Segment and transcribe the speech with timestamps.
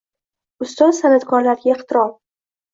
[0.65, 2.13] Ustoz san’atkorlarga ehtirom